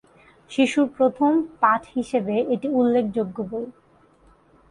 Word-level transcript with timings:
শিশুর 0.51 0.87
প্রথম 0.97 1.31
পাঠ 1.61 1.81
হিসেবে 1.95 2.35
এটি 2.53 2.67
উল্লেখযোগ্য 2.71 3.37
বই। 3.51 3.65